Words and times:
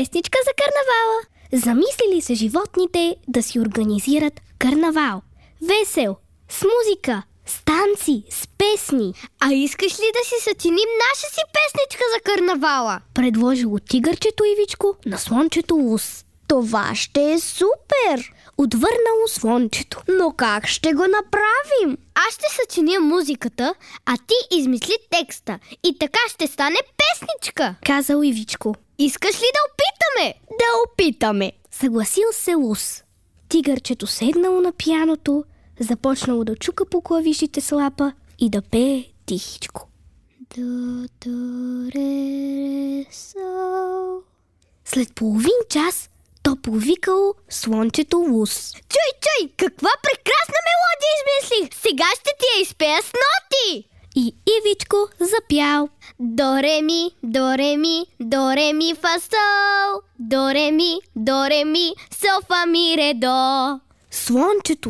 Песничка 0.00 0.38
за 0.44 0.52
карнавала. 0.62 1.20
Замислили 1.52 2.20
се 2.20 2.34
животните 2.34 3.16
да 3.28 3.42
си 3.42 3.60
организират 3.60 4.40
карнавал. 4.58 5.22
Весел, 5.62 6.16
с 6.48 6.64
музика, 6.64 7.22
с 7.46 7.64
танци, 7.64 8.24
с 8.30 8.46
песни. 8.46 9.14
А 9.40 9.52
искаш 9.52 9.92
ли 9.98 10.04
да 10.12 10.24
си 10.28 10.34
съчиним 10.40 10.88
наша 11.08 11.34
си 11.34 11.40
песничка 11.52 12.04
за 12.14 12.20
карнавала? 12.20 13.00
Предложило 13.14 13.78
тигърчето 13.78 14.44
Ивичко 14.44 14.96
на 15.06 15.18
слончето 15.18 15.74
Лус. 15.74 16.24
Това 16.48 16.94
ще 16.94 17.32
е 17.32 17.40
супер! 17.40 18.32
Отвърнало 18.58 19.26
слончето. 19.28 20.02
Но 20.08 20.32
как 20.32 20.66
ще 20.66 20.92
го 20.92 21.02
направим? 21.02 21.98
Аз 22.14 22.34
ще 22.34 22.44
съчиня 22.60 23.00
музиката, 23.00 23.74
а 24.06 24.16
ти 24.16 24.56
измисли 24.58 24.96
текста. 25.10 25.58
И 25.84 25.98
така 25.98 26.20
ще 26.28 26.46
стане 26.46 26.76
песничка. 26.98 27.74
Казал 27.86 28.22
Ивичко. 28.22 28.74
Искаш 29.02 29.34
ли 29.34 29.46
да 29.54 29.60
опитаме? 29.68 30.34
Да 30.50 30.64
опитаме. 30.86 31.52
Съгласил 31.70 32.24
се 32.32 32.54
Лус. 32.54 33.02
Тигърчето 33.48 34.06
седнало 34.06 34.60
на 34.60 34.72
пияното, 34.72 35.44
започнало 35.80 36.44
да 36.44 36.56
чука 36.56 36.86
по 36.86 37.00
клавишите 37.00 37.60
с 37.60 37.76
лапа 37.76 38.12
и 38.38 38.50
да 38.50 38.62
пее 38.62 39.04
тихичко. 39.26 39.88
До, 40.56 41.06
до, 41.24 41.90
ре, 41.94 43.04
со. 43.12 43.38
След 44.84 45.14
половин 45.14 45.60
час 45.68 46.10
то 46.42 46.56
повикало 46.56 47.34
слончето 47.48 48.16
Лус. 48.16 48.72
Чуй, 48.72 49.10
чуй, 49.20 49.52
каква 49.56 49.90
прекрасна 50.02 50.60
мелодия 50.68 51.12
измислих! 51.18 51.80
Сега 51.82 52.04
ще 52.14 52.30
ти 52.38 52.46
я 52.58 52.62
изпея 52.62 53.02
с 53.02 53.12
ноти! 53.12 53.89
И 54.16 54.34
Ивичко 54.46 55.08
запял. 55.20 55.88
До 56.18 56.62
ре 56.62 56.82
ми, 56.82 57.10
до 57.22 57.56
ре 57.56 57.76
ми, 57.76 58.06
до 58.20 58.48
ми 58.74 58.94
фа 58.94 59.20
сол. 59.20 60.02
Ми, 60.72 61.00
до 61.14 61.48
ми, 61.64 61.94
со 62.10 62.40
фа 62.48 62.66
ми 62.66 62.96
ре 62.96 63.14
до. 63.14 63.80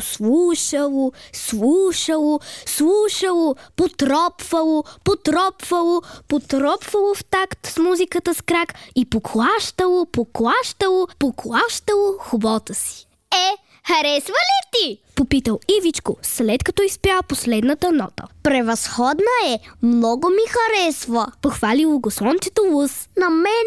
Слушало, 0.00 1.12
слушало, 1.32 2.40
слушало, 2.66 3.56
потропвало, 3.76 4.84
потропвало, 5.04 6.02
потропвало 6.28 7.14
в 7.14 7.24
такт 7.24 7.66
с 7.66 7.78
музиката 7.78 8.34
с 8.34 8.42
крак 8.42 8.74
и 8.94 9.04
поклащало, 9.04 10.06
поклащало, 10.06 11.08
поклащало 11.18 12.18
хубота 12.18 12.74
си. 12.74 13.06
Е, 13.30 13.56
харесва 13.86 14.34
ли 14.34 14.70
ти? 14.72 15.05
Попитал 15.16 15.60
Ивичко, 15.78 16.16
след 16.22 16.64
като 16.64 16.82
изпя 16.82 17.20
последната 17.28 17.92
нота. 17.92 18.24
Превъзходна 18.42 19.32
е! 19.46 19.58
Много 19.82 20.28
ми 20.28 20.42
харесва! 20.48 21.26
Похвалило 21.42 21.98
го 21.98 22.10
слончето 22.10 22.62
Лус. 22.72 23.08
На 23.16 23.30
мен 23.30 23.66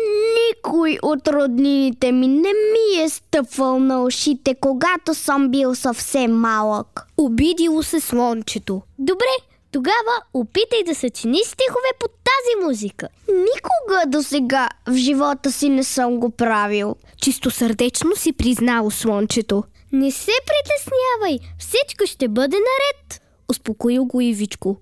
никой 0.50 0.98
от 1.04 1.28
роднините 1.28 2.12
ми 2.12 2.28
не 2.28 2.50
ми 2.50 3.04
е 3.04 3.10
стъпвал 3.10 3.80
на 3.80 4.04
ушите, 4.04 4.56
когато 4.62 5.14
съм 5.14 5.50
бил 5.50 5.76
съвсем 5.76 6.32
малък. 6.32 7.08
Обидило 7.18 7.84
се 7.84 8.00
слончето. 8.00 8.82
Добре, 9.00 9.36
тогава 9.72 10.22
опитай 10.34 10.84
да 10.86 10.96
съчиниш 10.96 11.46
стихове 11.46 11.90
под 12.00 12.12
тази 12.12 12.66
музика. 12.66 13.08
Никога 13.28 14.04
до 14.08 14.24
сега 14.24 14.70
в 14.88 14.94
живота 14.94 15.52
си 15.52 15.70
не 15.70 15.84
съм 15.84 16.20
го 16.20 16.30
правил. 16.30 16.96
Чисто 17.22 17.52
сърдечно 17.52 18.16
си 18.16 18.34
признало 18.34 18.92
слончето. 18.92 19.64
Не 19.92 20.12
се 20.12 20.32
притеснявай, 20.46 21.50
всичко 21.60 22.06
ще 22.06 22.28
бъде 22.28 22.56
наред. 22.56 23.22
Успокоил 23.50 24.06
го 24.06 24.22
Ивичко. 24.22 24.78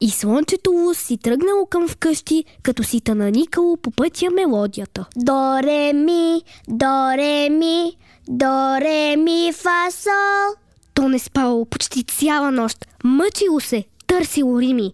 И 0.00 0.10
слънчето 0.10 0.70
Лус 0.70 0.98
си 0.98 1.18
тръгнало 1.18 1.66
към 1.66 1.88
вкъщи, 1.88 2.44
като 2.62 2.84
си 2.84 3.00
тананикало 3.00 3.76
по 3.76 3.90
пътя 3.90 4.30
мелодията. 4.30 5.06
До 5.16 5.58
ре 5.62 5.92
ми, 5.92 6.42
до 6.68 7.12
ре 7.16 7.50
ми, 7.50 7.96
до 8.28 8.80
ре 8.80 9.16
ми 9.16 9.52
фа 9.52 9.90
сол. 9.90 10.54
То 10.94 11.08
не 11.08 11.18
спало 11.18 11.64
почти 11.64 12.04
цяла 12.04 12.50
нощ. 12.50 12.86
Мъчило 13.04 13.60
се, 13.60 13.84
търсило 14.06 14.60
рими. 14.60 14.92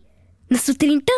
На 0.51 0.59
сутринта 0.59 1.13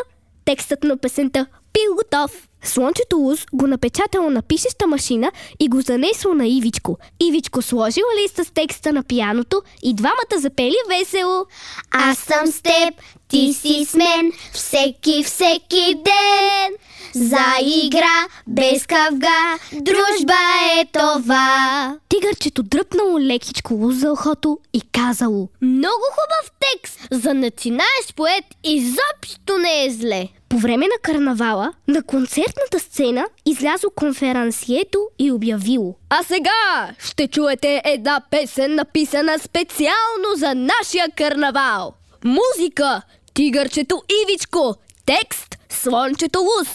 текстът 0.44 0.84
на 0.84 0.96
песента 0.96 1.46
бил 1.72 1.96
готов. 1.96 2.48
Слънчето 2.66 3.16
Луз 3.16 3.46
го 3.52 3.66
напечатало 3.66 4.30
на 4.30 4.42
пишеща 4.42 4.86
машина 4.86 5.32
и 5.60 5.68
го 5.68 5.80
занесло 5.80 6.34
на 6.34 6.48
Ивичко. 6.48 6.98
Ивичко 7.20 7.62
сложил 7.62 8.04
листа 8.22 8.44
с 8.44 8.50
текста 8.50 8.92
на 8.92 9.02
пияното 9.02 9.62
и 9.82 9.94
двамата 9.94 10.38
запели 10.38 10.76
весело. 10.88 11.46
Аз 11.90 12.18
съм 12.18 12.46
с 12.46 12.62
теб, 12.62 12.94
ти 13.28 13.54
си 13.54 13.84
с 13.84 13.94
мен, 13.94 14.32
всеки, 14.52 15.24
всеки 15.24 15.94
ден. 15.94 16.72
За 17.14 17.44
игра, 17.62 18.26
без 18.46 18.86
кавга, 18.86 19.58
дружба 19.72 20.38
е 20.80 20.84
това. 20.92 21.96
Тигърчето 22.08 22.62
дръпнало 22.62 23.20
лекичко 23.20 23.90
за 23.92 24.12
ухото 24.12 24.58
и 24.72 24.80
казало. 24.92 25.48
Много 25.62 26.04
хубав 26.10 26.52
текст, 26.60 27.00
за 27.10 27.34
начинаеш 27.34 28.14
поет 28.16 28.44
изобщо 28.64 29.58
не 29.58 29.84
е 29.84 29.90
зле. 29.90 30.28
По 30.56 30.60
време 30.60 30.86
на 30.86 30.98
карнавала, 31.02 31.72
на 31.88 32.02
концертната 32.02 32.78
сцена 32.78 33.26
излязло 33.46 33.90
конферансието 33.90 35.08
и 35.18 35.32
обявило. 35.32 35.94
А 36.10 36.22
сега 36.22 36.94
ще 36.98 37.28
чуете 37.28 37.82
една 37.84 38.20
песен, 38.30 38.74
написана 38.74 39.38
специално 39.38 40.28
за 40.36 40.54
нашия 40.54 41.10
карнавал. 41.16 41.94
Музика 42.24 43.02
Тигърчето 43.34 44.02
Ивичко, 44.22 44.74
текст 45.06 45.58
Слончето 45.68 46.38
Лус. 46.38 46.68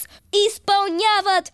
Изпълняват 0.48 1.52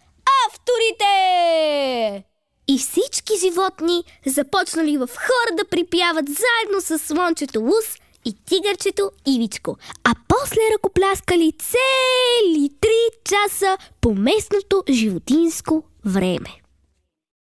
авторите! 0.48 2.24
И 2.68 2.78
всички 2.78 3.34
животни 3.40 4.04
започнали 4.26 4.98
в 4.98 5.08
хор 5.08 5.56
да 5.58 5.66
припяват 5.66 6.26
заедно 6.28 6.82
с 6.82 7.00
слончето 7.00 7.62
Лус 7.62 7.86
и 8.26 8.34
тигърчето 8.46 9.12
Ивичко, 9.26 9.78
а 10.04 10.16
после 10.28 10.62
ръкопляскали 10.76 11.52
цели 11.52 12.70
три 12.82 13.20
часа 13.24 13.78
по 14.02 14.14
местното 14.14 14.84
животинско 14.90 15.84
време. 16.06 16.67